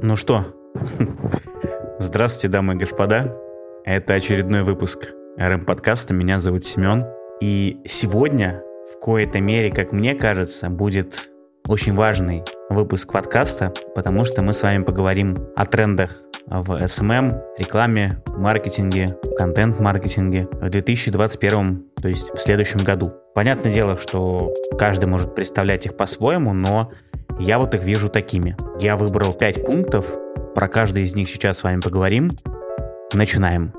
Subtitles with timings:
[0.00, 0.46] Ну что,
[1.98, 3.36] здравствуйте, дамы и господа.
[3.84, 6.14] Это очередной выпуск РМ-подкаста.
[6.14, 7.04] Меня зовут Семен.
[7.40, 11.30] И сегодня, в коей-то мере, как мне кажется, будет
[11.66, 16.12] очень важный выпуск подкаста, потому что мы с вами поговорим о трендах
[16.46, 23.12] в SMM, рекламе, маркетинге, контент-маркетинге в 2021, то есть в следующем году.
[23.34, 26.92] Понятное дело, что каждый может представлять их по-своему, но
[27.38, 28.56] я вот их вижу такими.
[28.80, 30.12] Я выбрал 5 пунктов,
[30.54, 32.30] про каждый из них сейчас с вами поговорим.
[33.12, 33.72] Начинаем.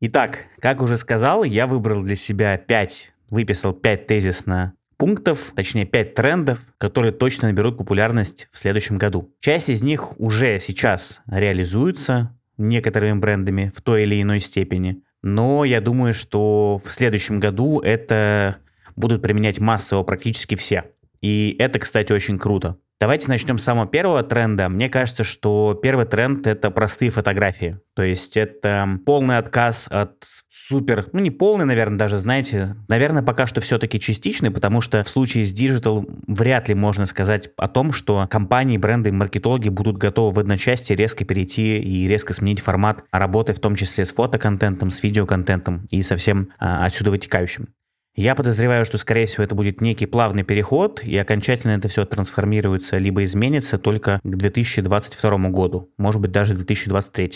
[0.00, 6.14] Итак, как уже сказал, я выбрал для себя 5, выписал 5 тезисно пунктов, точнее 5
[6.14, 9.32] трендов, которые точно наберут популярность в следующем году.
[9.40, 15.80] Часть из них уже сейчас реализуется некоторыми брендами в той или иной степени, но я
[15.80, 18.56] думаю, что в следующем году это
[19.00, 20.84] будут применять массово практически все.
[21.20, 22.76] И это, кстати, очень круто.
[23.00, 24.68] Давайте начнем с самого первого тренда.
[24.68, 27.80] Мне кажется, что первый тренд— это простые фотографии.
[27.96, 33.46] То есть это полный отказ от супер, ну не полный, наверное, даже, знаете, наверное, пока
[33.46, 37.92] что все-таки частичный, потому что в случае с Digital вряд ли можно сказать о том,
[37.92, 43.54] что компании, бренды, маркетологи будут готовы в одночасье резко перейти и резко сменить формат работы,
[43.54, 47.68] в том числе с фотоконтентом, с видеоконтентом и со всем а, отсюда вытекающим.
[48.16, 52.98] Я подозреваю, что, скорее всего, это будет некий плавный переход, и окончательно это все трансформируется,
[52.98, 57.30] либо изменится только к 2022 году, может быть, даже к 2023.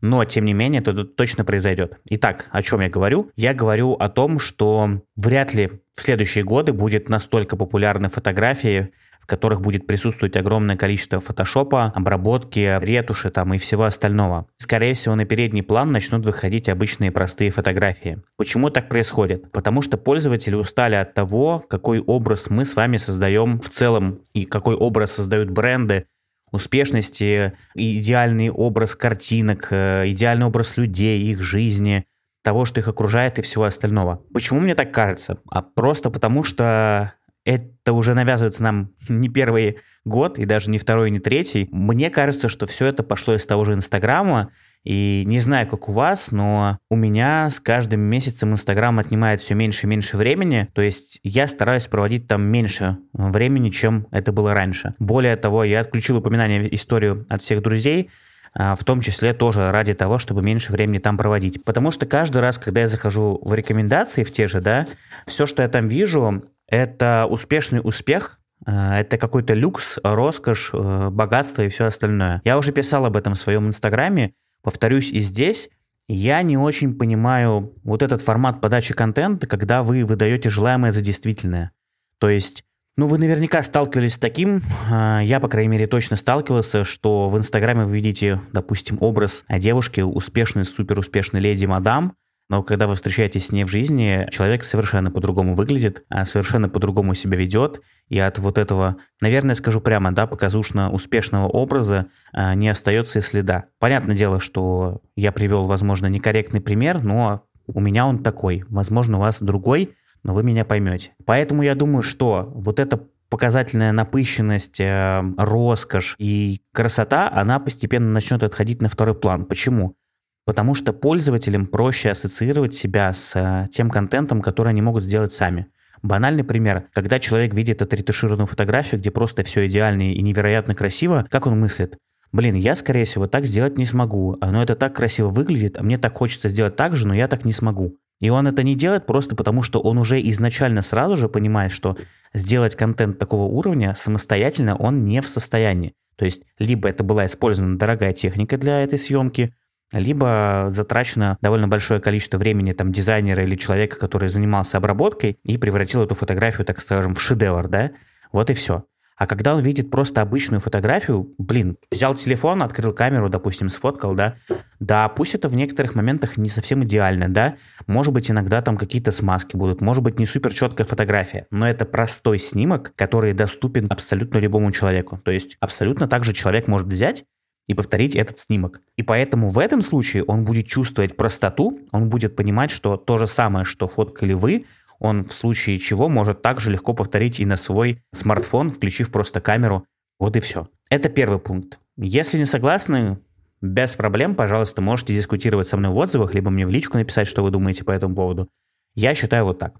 [0.00, 1.98] Но, тем не менее, это точно произойдет.
[2.08, 3.30] Итак, о чем я говорю?
[3.34, 8.92] Я говорю о том, что вряд ли в следующие годы будет настолько популярны фотографии,
[9.32, 14.46] которых будет присутствовать огромное количество фотошопа, обработки, ретуши там и всего остального.
[14.58, 18.20] Скорее всего, на передний план начнут выходить обычные простые фотографии.
[18.36, 19.50] Почему так происходит?
[19.50, 24.44] Потому что пользователи устали от того, какой образ мы с вами создаем в целом и
[24.44, 26.04] какой образ создают бренды,
[26.50, 32.04] успешности, идеальный образ картинок, э, идеальный образ людей, их жизни,
[32.44, 34.20] того, что их окружает и всего остального.
[34.34, 35.38] Почему мне так кажется?
[35.48, 37.14] А просто потому, что
[37.44, 41.68] это уже навязывается нам не первый год, и даже не второй, не третий.
[41.70, 44.50] Мне кажется, что все это пошло из того же Инстаграма,
[44.84, 49.54] и не знаю, как у вас, но у меня с каждым месяцем Инстаграм отнимает все
[49.54, 50.68] меньше и меньше времени.
[50.74, 54.94] То есть я стараюсь проводить там меньше времени, чем это было раньше.
[54.98, 58.10] Более того, я отключил упоминание историю от всех друзей,
[58.54, 61.64] а, в том числе тоже ради того, чтобы меньше времени там проводить.
[61.64, 64.86] Потому что каждый раз, когда я захожу в рекомендации в те же, да,
[65.26, 71.62] все, что я там вижу, это успешный успех, э, это какой-то люкс, роскошь, э, богатство
[71.62, 72.40] и все остальное.
[72.44, 75.68] Я уже писал об этом в своем инстаграме, повторюсь и здесь.
[76.08, 81.72] Я не очень понимаю вот этот формат подачи контента, когда вы выдаете желаемое за действительное.
[82.18, 82.64] То есть,
[82.96, 87.36] ну, вы наверняка сталкивались с таким, э, я, по крайней мере, точно сталкивался, что в
[87.36, 92.14] Инстаграме вы видите, допустим, образ девушки, успешной, супер успешной леди мадам,
[92.52, 97.14] но когда вы встречаетесь с ней в жизни, человек совершенно по-другому выглядит, а совершенно по-другому
[97.14, 97.80] себя ведет,
[98.10, 103.22] и от вот этого, наверное, скажу прямо, да, показушно успешного образа а, не остается и
[103.22, 103.64] следа.
[103.78, 108.64] Понятное дело, что я привел, возможно, некорректный пример, но у меня он такой.
[108.68, 111.12] Возможно, у вас другой, но вы меня поймете.
[111.24, 118.42] Поэтому я думаю, что вот эта показательная напыщенность, э, роскошь и красота, она постепенно начнет
[118.42, 119.46] отходить на второй план.
[119.46, 119.96] Почему?
[120.44, 125.68] Потому что пользователям проще ассоциировать себя с э, тем контентом, который они могут сделать сами.
[126.02, 126.88] Банальный пример.
[126.92, 131.96] Когда человек видит отретушированную фотографию, где просто все идеально и невероятно красиво, как он мыслит?
[132.32, 134.36] Блин, я, скорее всего, так сделать не смогу.
[134.40, 137.44] Но это так красиво выглядит, а мне так хочется сделать так же, но я так
[137.44, 137.98] не смогу.
[138.20, 141.96] И он это не делает просто потому, что он уже изначально сразу же понимает, что
[142.32, 145.94] сделать контент такого уровня самостоятельно он не в состоянии.
[146.16, 149.54] То есть, либо это была использована дорогая техника для этой съемки,
[149.92, 156.02] либо затрачено довольно большое количество времени там дизайнера или человека, который занимался обработкой и превратил
[156.02, 157.92] эту фотографию, так скажем, в шедевр, да,
[158.32, 158.84] вот и все.
[159.22, 164.34] А когда он видит просто обычную фотографию, блин, взял телефон, открыл камеру, допустим, сфоткал, да,
[164.80, 167.54] да, пусть это в некоторых моментах не совсем идеально, да,
[167.86, 171.84] может быть, иногда там какие-то смазки будут, может быть, не супер четкая фотография, но это
[171.84, 175.18] простой снимок, который доступен абсолютно любому человеку.
[175.18, 177.24] То есть абсолютно так же человек может взять
[177.66, 178.80] и повторить этот снимок.
[178.96, 183.26] И поэтому в этом случае он будет чувствовать простоту, он будет понимать, что то же
[183.26, 184.66] самое, что фоткали вы,
[184.98, 189.84] он в случае чего может также легко повторить и на свой смартфон, включив просто камеру.
[190.18, 190.68] Вот и все.
[190.90, 191.78] Это первый пункт.
[191.96, 193.18] Если не согласны,
[193.60, 197.42] без проблем, пожалуйста, можете дискутировать со мной в отзывах, либо мне в личку написать, что
[197.42, 198.48] вы думаете по этому поводу.
[198.94, 199.74] Я считаю вот так.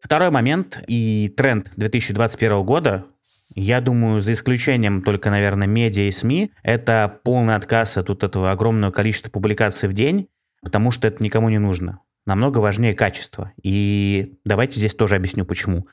[0.00, 3.06] Второй момент и тренд 2021 года
[3.54, 8.50] Я думаю, за исключением только, наверное, медиа и СМИ, это полный отказ от вот этого
[8.50, 10.28] огромного количества публикаций в день,
[10.62, 12.00] потому что это никому не нужно.
[12.26, 13.52] Намного важнее качество.
[13.62, 15.86] И давайте здесь тоже объясню, почему.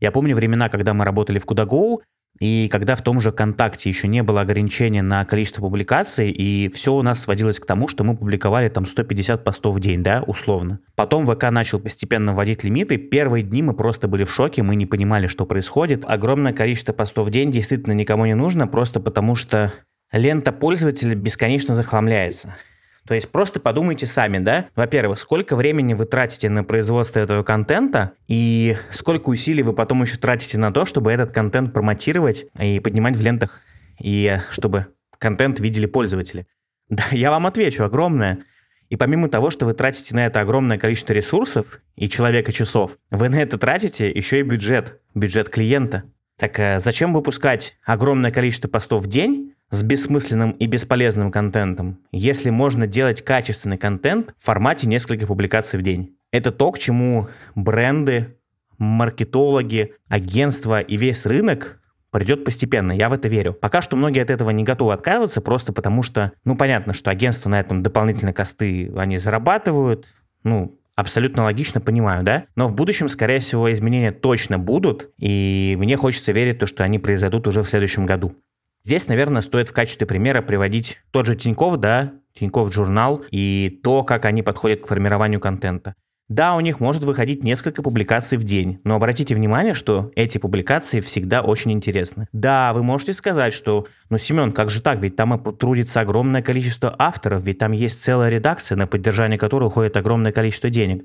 [0.00, 2.00] Я помню времена, когда мы работали в Кудаго,
[2.40, 6.92] и когда в том же ВКонтакте еще не было ограничения на количество публикаций, и все
[6.92, 10.80] у нас сводилось к тому, что мы публиковали там 150 постов в день, да, условно.
[10.96, 12.96] Потом ВК начал постепенно вводить лимиты.
[12.96, 16.04] Первые дни мы просто были в шоке, мы не понимали, что происходит.
[16.06, 19.72] Огромное количество постов в день действительно никому не нужно, просто потому что
[20.10, 22.56] лента пользователя бесконечно захламляется.
[23.06, 24.66] То есть просто подумайте сами, да?
[24.74, 30.16] Во-первых, сколько времени вы тратите на производство этого контента и сколько усилий вы потом еще
[30.16, 33.60] тратите на то, чтобы этот контент промотировать и поднимать в лентах,
[34.00, 34.86] и чтобы
[35.18, 36.46] контент видели пользователи.
[36.90, 38.44] Да, я вам отвечу, огромное.
[38.90, 43.30] И помимо того, что вы тратите на это огромное количество ресурсов и человека часов, вы
[43.30, 46.04] на это тратите еще и бюджет, бюджет клиента.
[46.38, 52.50] Так э, зачем выпускать огромное количество постов в день, с бессмысленным и бесполезным контентом, если
[52.50, 56.16] можно делать качественный контент в формате нескольких публикаций в день.
[56.30, 58.36] Это то, к чему бренды,
[58.78, 61.80] маркетологи, агентства и весь рынок
[62.10, 63.52] придет постепенно, я в это верю.
[63.52, 67.48] Пока что многие от этого не готовы отказываться, просто потому что, ну, понятно, что агентства
[67.48, 70.14] на этом дополнительные косты, они зарабатывают,
[70.44, 72.44] ну, абсолютно логично, понимаю, да?
[72.54, 77.00] Но в будущем, скорее всего, изменения точно будут, и мне хочется верить, то, что они
[77.00, 78.36] произойдут уже в следующем году.
[78.84, 84.04] Здесь, наверное, стоит в качестве примера приводить тот же Тиньков, да, Тиньков журнал и то,
[84.04, 85.94] как они подходят к формированию контента.
[86.28, 91.00] Да, у них может выходить несколько публикаций в день, но обратите внимание, что эти публикации
[91.00, 92.28] всегда очень интересны.
[92.32, 96.94] Да, вы можете сказать, что, ну, Семен, как же так, ведь там трудится огромное количество
[96.98, 101.04] авторов, ведь там есть целая редакция, на поддержание которой уходит огромное количество денег.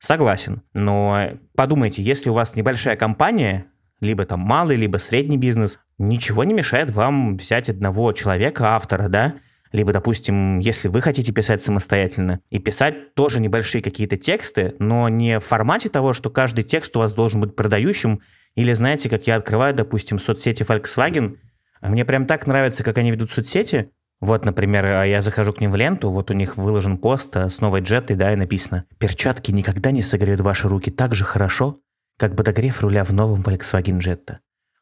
[0.00, 3.66] Согласен, но подумайте, если у вас небольшая компания,
[4.00, 9.34] либо там малый, либо средний бизнес, ничего не мешает вам взять одного человека, автора, да,
[9.72, 15.40] либо, допустим, если вы хотите писать самостоятельно, и писать тоже небольшие какие-то тексты, но не
[15.40, 18.20] в формате того, что каждый текст у вас должен быть продающим,
[18.54, 21.36] или знаете, как я открываю, допустим, соцсети Volkswagen,
[21.82, 23.90] мне прям так нравится, как они ведут соцсети.
[24.20, 27.82] Вот, например, я захожу к ним в ленту, вот у них выложен пост с новой
[27.82, 31.78] джетой, да, и написано «Перчатки никогда не согреют ваши руки так же хорошо,
[32.16, 34.38] как подогрев руля в новом Volkswagen Jetta.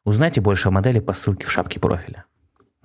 [0.07, 2.23] Узнайте больше о модели по ссылке в шапке профиля.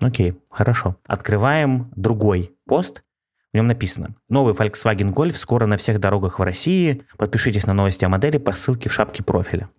[0.01, 0.97] Окей, хорошо.
[1.07, 3.05] Открываем другой пост.
[3.53, 7.05] В нем написано «Новый Volkswagen Golf скоро на всех дорогах в России.
[7.17, 9.71] Подпишитесь на новости о модели по ссылке в шапке профиля».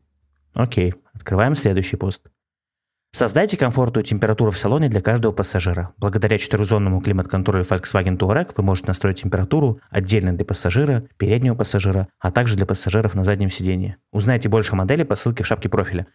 [0.54, 2.28] Окей, открываем следующий пост.
[3.12, 5.94] Создайте комфортную температуру в салоне для каждого пассажира.
[5.98, 12.32] Благодаря четырехзонному климат-контролю Volkswagen Touareg вы можете настроить температуру отдельно для пассажира, переднего пассажира, а
[12.32, 13.98] также для пассажиров на заднем сидении.
[14.14, 16.08] Узнайте больше о модели по ссылке в шапке профиля.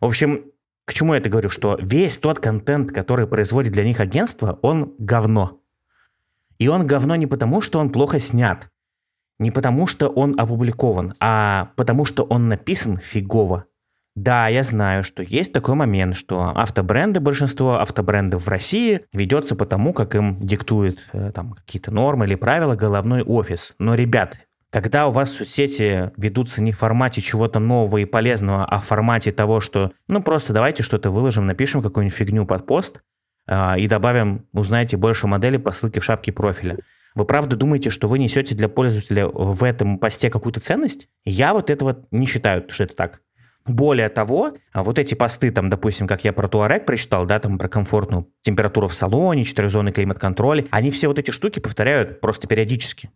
[0.00, 0.46] В общем,
[0.84, 1.48] к чему я это говорю?
[1.48, 5.60] Что весь тот контент, который производит для них агентство, он говно.
[6.58, 8.70] И он говно не потому, что он плохо снят,
[9.38, 13.66] не потому, что он опубликован, а потому, что он написан фигово.
[14.14, 19.64] Да, я знаю, что есть такой момент, что автобренды, большинство автобрендов в России ведется по
[19.64, 23.74] тому, как им диктует э, там какие-то нормы или правила головной офис.
[23.78, 24.38] Но, ребят,
[24.72, 29.30] когда у вас соцсети ведутся не в формате чего-то нового и полезного, а в формате
[29.30, 33.02] того, что ну просто давайте что-то выложим, напишем какую-нибудь фигню под пост
[33.46, 36.78] э, и добавим, узнаете больше модели по ссылке в шапке профиля.
[37.14, 41.06] Вы правда думаете, что вы несете для пользователя в этом посте какую-то ценность?
[41.26, 43.20] Я вот этого не считаю, что это так.
[43.66, 47.68] Более того, вот эти посты, там, допустим, как я про Туарек прочитал, да, там про
[47.68, 53.10] комфортную температуру в салоне, четырехзонный климат-контроль, они все вот эти штуки повторяют просто периодически.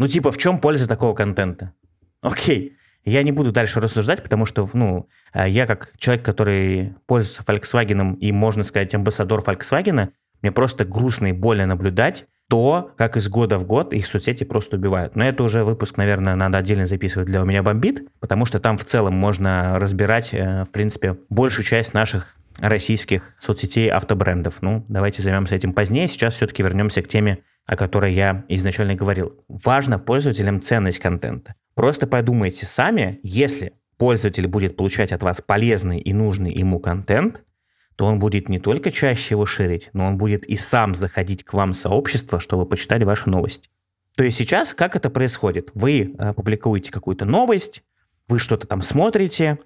[0.00, 1.74] Ну, типа, в чем польза такого контента?
[2.22, 7.42] Окей, я не буду дальше рассуждать, потому что, ну, э, я как человек, который пользуется
[7.42, 10.08] Volkswagen и, можно сказать, амбассадор Volkswagen,
[10.40, 14.78] мне просто грустно и больно наблюдать, то, как из года в год их соцсети просто
[14.78, 15.16] убивают.
[15.16, 18.78] Но это уже выпуск, наверное, надо отдельно записывать для «У меня бомбит», потому что там
[18.78, 24.62] в целом можно разбирать, э, в принципе, большую часть наших российских соцсетей автобрендов.
[24.62, 26.08] Ну, давайте займемся этим позднее.
[26.08, 29.44] Сейчас все-таки вернемся к теме, о которой я изначально говорил.
[29.48, 31.54] Важно пользователям ценность контента.
[31.74, 37.42] Просто подумайте сами, если пользователь будет получать от вас полезный и нужный ему контент,
[37.96, 41.52] то он будет не только чаще его ширить, но он будет и сам заходить к
[41.52, 43.68] вам в сообщество, чтобы почитали ваши новости.
[44.16, 45.70] То есть сейчас как это происходит?
[45.74, 47.82] Вы э, публикуете какую-то новость,
[48.26, 49.58] вы что-то там смотрите,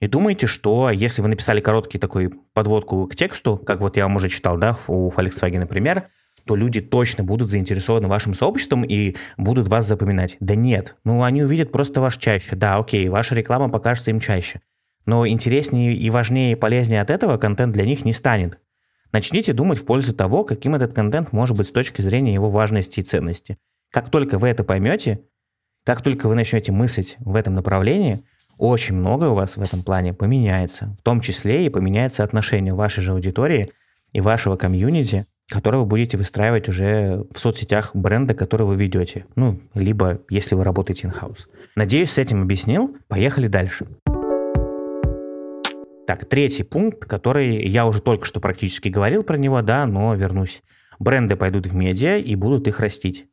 [0.00, 4.16] и думаете, что если вы написали короткий такой подводку к тексту, как вот я вам
[4.16, 6.08] уже читал, да, у Volkswagen, например,
[6.44, 10.36] то люди точно будут заинтересованы вашим сообществом и будут вас запоминать.
[10.40, 12.56] Да нет, ну они увидят просто ваш чаще.
[12.56, 14.60] Да, окей, ваша реклама покажется им чаще.
[15.08, 18.58] но интереснее и важнее и полезнее от этого контент для них не станет.
[19.10, 23.00] Начните думать в пользу того, каким этот контент может быть с точки зрения его важности
[23.00, 23.56] и ценности.
[23.90, 25.20] Как только вы это поймете,
[25.84, 28.22] как только вы начнете мыслить в этом направлении,
[28.58, 30.94] очень многое у вас в этом плане поменяется.
[30.98, 33.70] В том числе и поменяется отношение вашей же аудитории
[34.12, 39.26] и вашего комьюнити, которое вы будете выстраивать уже в соцсетях бренда, который вы ведете.
[39.36, 41.46] Ну, либо если вы работаете in-house.
[41.76, 42.96] Надеюсь, с этим объяснил.
[43.06, 43.86] Поехали дальше.
[46.06, 50.62] Так, третий пункт, который я уже только что практически говорил про него, да, но вернусь.
[50.98, 53.26] Бренды пойдут в медиа и будут их растить.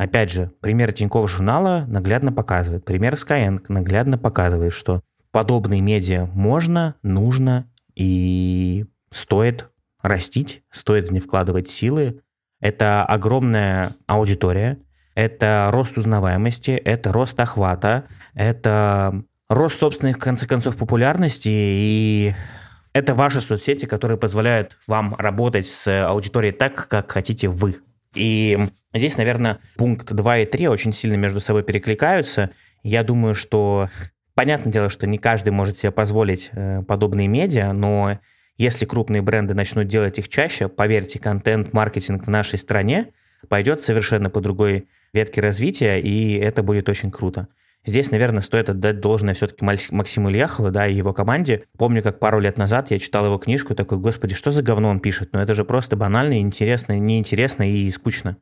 [0.00, 6.94] Опять же, пример Тинькофф журнала наглядно показывает, пример Skyeng наглядно показывает, что подобные медиа можно,
[7.02, 9.68] нужно и стоит
[10.00, 12.22] растить, стоит в них вкладывать силы.
[12.60, 14.78] Это огромная аудитория,
[15.14, 22.34] это рост узнаваемости, это рост охвата, это рост собственных, в конце концов, популярности, и
[22.94, 27.82] это ваши соцсети, которые позволяют вам работать с аудиторией так, как хотите вы.
[28.14, 28.58] И
[28.94, 32.50] здесь, наверное, пункт 2 и 3 очень сильно между собой перекликаются.
[32.82, 33.88] Я думаю, что
[34.34, 38.18] понятное дело, что не каждый может себе позволить э, подобные медиа, но
[38.56, 43.12] если крупные бренды начнут делать их чаще, поверьте, контент-маркетинг в нашей стране
[43.48, 47.48] пойдет совершенно по другой ветке развития, и это будет очень круто.
[47.86, 51.64] Здесь, наверное, стоит отдать должное все-таки Максиму Ильяхову, да, и его команде.
[51.78, 55.00] Помню, как пару лет назад я читал его книжку, такой, господи, что за говно он
[55.00, 55.30] пишет?
[55.32, 58.36] Ну, это же просто банально, интересно, неинтересно и скучно.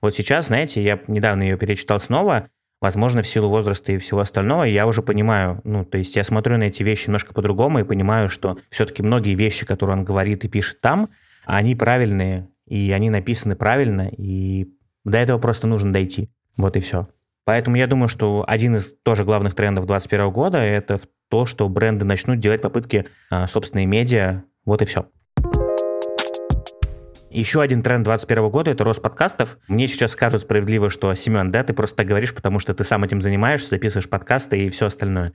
[0.00, 2.48] Вот сейчас, знаете, я недавно ее перечитал снова,
[2.80, 6.58] возможно, в силу возраста и всего остального, я уже понимаю, ну, то есть я смотрю
[6.58, 10.48] на эти вещи немножко по-другому и понимаю, что все-таки многие вещи, которые он говорит и
[10.48, 11.08] пишет там,
[11.46, 14.68] они правильные, и они написаны правильно, и
[15.04, 16.30] до этого просто нужно дойти.
[16.56, 17.08] Вот и все.
[17.44, 20.98] Поэтому я думаю, что один из тоже главных трендов 2021 года– это
[21.28, 24.44] то, что бренды начнут делать попытки а, собственные медиа.
[24.64, 25.06] Вот и все.
[27.30, 29.58] Еще один тренд 2021 года– это рост подкастов.
[29.68, 33.04] Мне сейчас скажут справедливо, что, Семен, да, ты просто так говоришь, потому что ты сам
[33.04, 35.32] этим занимаешься, записываешь подкасты и все остальное.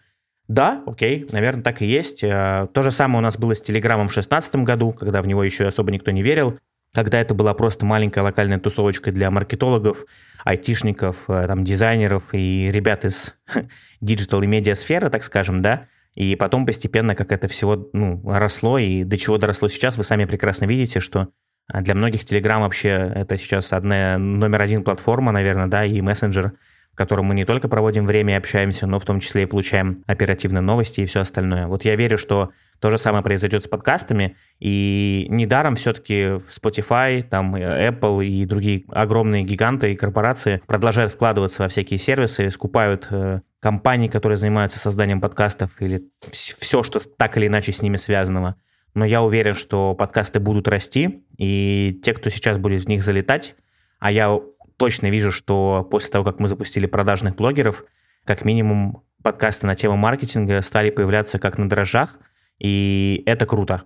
[0.48, 2.24] Да, окей, наверное, так и есть.
[2.24, 5.44] А, то же самое у нас было с Телеграмом в 2016 году, когда в него
[5.44, 6.58] еще особо никто не верил
[6.94, 10.06] когда это была просто маленькая локальная тусовочка для маркетологов,
[10.44, 13.36] айтишников, э, там, дизайнеров и ребят из
[14.02, 18.78] digital и медиа сферы, так скажем, да, и потом постепенно, как это всего ну, росло
[18.78, 21.30] и до чего доросло сейчас, вы сами прекрасно видите, что
[21.68, 26.54] а, для многих Telegram вообще это сейчас одна номер один платформа, наверное, да, и мессенджер,
[27.00, 30.60] котором мы не только проводим время и общаемся, но в том числе и получаем оперативные
[30.60, 31.66] новости и все остальное.
[31.68, 32.50] Вот я верю, что
[32.82, 39.44] то же самое произойдет с подкастами, и недаром все-таки Spotify, там Apple и другие огромные
[39.44, 45.82] гиганты и корпорации продолжают вкладываться во всякие сервисы, скупают э, компании, которые занимаются созданием подкастов
[45.82, 48.58] или все, что так или иначе с ними связанного.
[48.94, 53.56] Но я уверен, что подкасты будут расти, и те, кто сейчас будет в них залетать,
[54.00, 54.38] а я
[54.80, 57.84] точно вижу, что после того, как мы запустили продажных блогеров,
[58.24, 62.18] как минимум подкасты на тему маркетинга стали появляться как на дрожжах,
[62.58, 63.84] и это круто.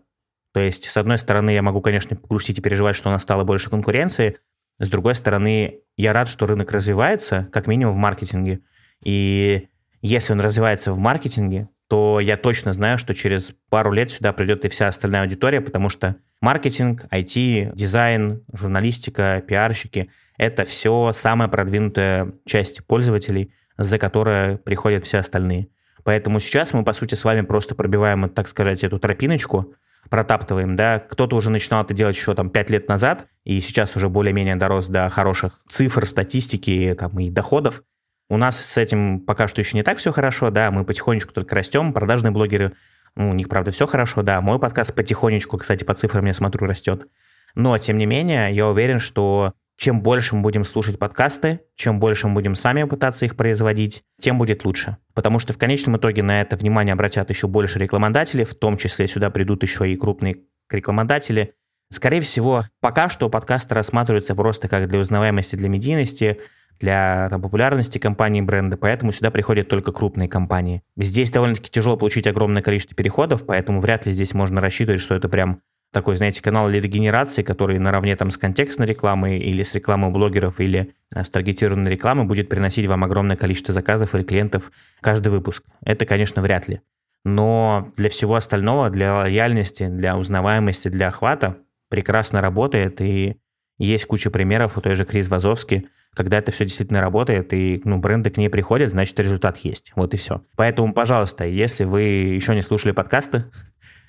[0.53, 3.43] То есть, с одной стороны, я могу, конечно, грустить и переживать, что у нас стало
[3.43, 4.37] больше конкуренции.
[4.79, 8.59] С другой стороны, я рад, что рынок развивается, как минимум в маркетинге.
[9.03, 9.69] И
[10.01, 14.63] если он развивается в маркетинге, то я точно знаю, что через пару лет сюда придет
[14.65, 22.33] и вся остальная аудитория, потому что маркетинг, IT, дизайн, журналистика, пиарщики— это все самая продвинутая
[22.45, 25.69] часть пользователей, за которой приходят все остальные.
[26.03, 29.73] Поэтому сейчас мы, по сути, с вами просто пробиваем, так сказать, эту тропиночку,
[30.09, 34.09] протаптываем, да, кто-то уже начинал это делать еще там 5 лет назад, и сейчас уже
[34.09, 37.83] более-менее дорос до хороших цифр, статистики там, и доходов.
[38.29, 41.55] У нас с этим пока что еще не так все хорошо, да, мы потихонечку только
[41.55, 42.73] растем, продажные блогеры,
[43.15, 46.67] ну, у них, правда, все хорошо, да, мой подкаст потихонечку, кстати, по цифрам я смотрю,
[46.67, 47.07] растет.
[47.55, 52.27] Но, тем не менее, я уверен, что чем больше мы будем слушать подкасты, чем больше
[52.27, 54.97] мы будем сами пытаться их производить, тем будет лучше.
[55.13, 59.07] Потому что в конечном итоге на это внимание обратят еще больше рекламодателей, в том числе
[59.07, 60.37] сюда придут еще и крупные
[60.69, 61.53] рекламодатели.
[61.91, 66.39] Скорее всего, пока что подкасты рассматриваются просто как для узнаваемости, для медийности,
[66.79, 70.81] для там, популярности компании бренда, поэтому сюда приходят только крупные компании.
[70.97, 75.29] Здесь довольно-таки тяжело получить огромное количество переходов, поэтому вряд ли здесь можно рассчитывать, что это
[75.29, 75.61] прям
[75.93, 80.93] такой, знаете, канал лидогенерации, который наравне там с контекстной рекламой или с рекламой блогеров или
[81.15, 84.71] э, с таргетированной рекламой будет приносить вам огромное количество заказов или клиентов
[85.01, 85.63] каждый выпуск.
[85.85, 86.81] Это, конечно, вряд ли.
[87.23, 91.57] Но для всего остального, для лояльности, для узнаваемости, для охвата
[91.89, 92.99] прекрасно работает.
[92.99, 93.37] И
[93.77, 97.97] Есть куча примеров у той же Крис Вазовски, когда это все действительно работает, и ну,
[97.97, 99.91] бренды к ней приходят, значит, результат есть.
[99.95, 100.43] Вот и все.
[100.55, 103.45] Поэтому, пожалуйста, если вы еще не слушали подкасты,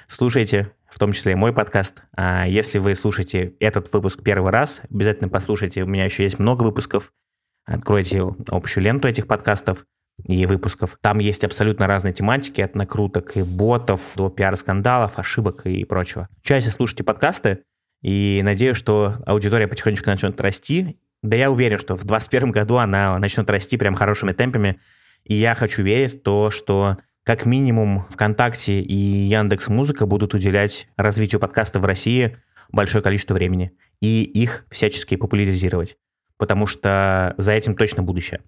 [0.08, 2.02] слушайте, в том числе и мой подкаст.
[2.16, 5.82] А если вы слушаете этот выпуск первый раз, обязательно послушайте.
[5.82, 7.12] У меня еще есть много выпусков.
[7.64, 9.84] Откройте общую ленту этих подкастов
[10.22, 10.98] и выпусков.
[11.00, 16.28] Там есть абсолютно разные тематики, от накруток и ботов до пиар-скандалов, ошибок и прочего.
[16.42, 17.64] Чаще слушайте подкасты,
[18.04, 21.00] и надеюсь, что аудитория потихонечку начнет расти.
[21.22, 24.78] Да я уверен, что в 2021 году она начнет расти прям хорошими темпами.
[25.24, 30.88] И я хочу верить в то, что как минимум ВКонтакте и Яндекс Музыка будут уделять
[30.96, 32.36] развитию подкаста в России
[32.70, 35.96] большое количество времени и их всячески популяризировать,
[36.36, 38.42] потому что за этим точно будущее.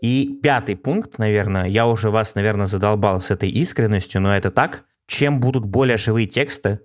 [0.00, 4.84] И пятый пункт, наверное, я уже вас, наверное, задолбал с этой искренностью, но это так.
[5.06, 6.80] Чем будут более живые тексты,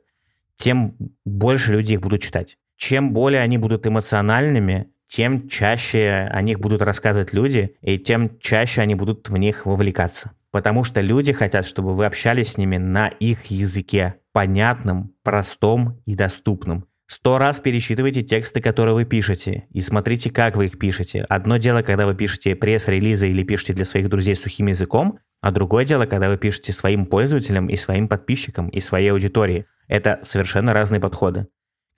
[0.56, 0.96] тем
[1.26, 2.58] больше люди их будут читать.
[2.76, 8.82] Чем более они будут эмоциональными, тем чаще о них будут рассказывать люди, и тем чаще
[8.82, 10.32] они будут в них вовлекаться.
[10.52, 16.16] Потому что люди хотят, чтобы вы общались с ними на их языке, понятном, простом и
[16.16, 16.86] доступном.
[17.10, 21.26] Сто раз пересчитывайте тексты, которые вы пишете, и смотрите, как вы их пишете.
[21.30, 25.86] Одно дело, когда вы пишете пресс-релизы или пишете для своих друзей сухим языком, а другое
[25.86, 29.68] дело, когда вы пишете своим пользователям и своим подписчикам и своей аудитории.
[29.88, 31.48] Это совершенно разные подходы.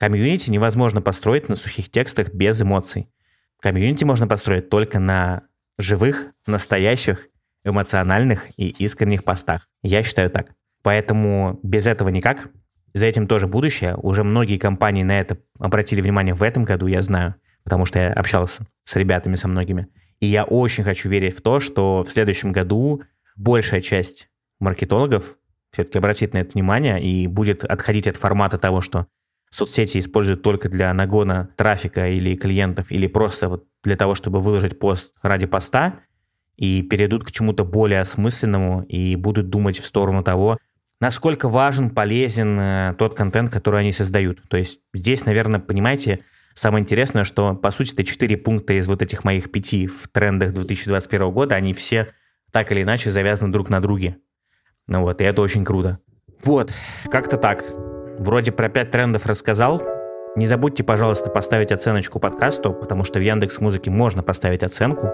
[0.00, 3.10] Комьюнити невозможно построить на сухих текстах без эмоций.
[3.60, 5.42] Комьюнити можно построить только на
[5.76, 7.28] живых, настоящих,
[7.64, 9.68] эмоциональных и искренних постах.
[9.82, 10.52] Я считаю так.
[10.82, 12.48] Поэтому без этого никак.
[12.94, 13.94] За этим тоже будущее.
[13.96, 18.10] Уже многие компании на это обратили внимание в этом году, я знаю, потому что я
[18.14, 19.88] общался с ребятами, со многими.
[20.18, 23.02] И я очень хочу верить в то, что в следующем году
[23.36, 24.30] большая часть
[24.60, 25.36] маркетологов
[25.72, 29.06] все-таки обратит на это внимание и будет отходить от формата того, что
[29.50, 34.78] соцсети используют только для нагона трафика или клиентов, или просто вот для того, чтобы выложить
[34.78, 36.00] пост ради поста,
[36.56, 40.58] и перейдут к чему-то более осмысленному и будут думать в сторону того,
[41.00, 44.42] насколько важен, полезен э, тот контент, который они создают.
[44.48, 46.20] То есть здесь, наверное, понимаете,
[46.54, 50.52] самое интересное, что, по сути, это четыре пункта из вот этих моих пяти в трендах
[50.52, 52.08] 2021 года, они все
[52.52, 54.18] так или иначе завязаны друг на друге.
[54.86, 55.98] Ну вот, и это очень круто.
[56.44, 56.72] Вот,
[57.10, 57.64] как-то так.
[58.20, 59.80] Вроде про пять трендов рассказал.
[60.36, 65.08] Не забудьте, пожалуйста, поставить оценочку подкасту, потому что в Яндекс Музыке можно поставить оценку.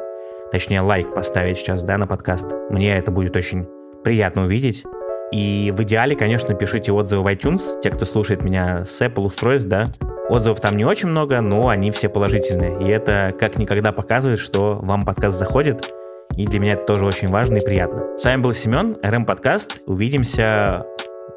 [0.51, 2.53] Точнее, лайк поставить сейчас, да, на подкаст.
[2.69, 3.69] Мне это будет очень
[4.03, 4.85] приятно увидеть.
[5.31, 9.69] И в идеале, конечно, пишите отзывы в iTunes, те, кто слушает меня с Apple устройств,
[9.69, 9.85] да.
[10.29, 12.85] Отзывов там не очень много, но они все положительные.
[12.85, 15.93] И это как никогда показывает, что вам подкаст заходит.
[16.37, 18.19] И для меня это тоже очень важно и приятно.
[18.19, 19.79] С вами был Семен, РМ Подкаст.
[19.87, 20.85] Увидимся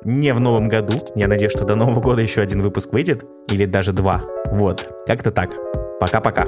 [0.03, 0.93] не в новом году.
[1.15, 3.23] Я надеюсь, что до Нового года еще один выпуск выйдет.
[3.49, 4.23] Или даже два.
[4.51, 5.51] Вот, как-то так.
[5.99, 6.45] Пока-пока.